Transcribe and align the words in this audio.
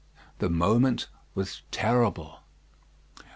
The 0.39 0.49
moment 0.49 1.09
was 1.35 1.61
terrible. 1.69 2.39